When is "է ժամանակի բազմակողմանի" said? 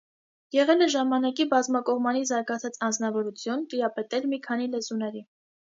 0.85-2.25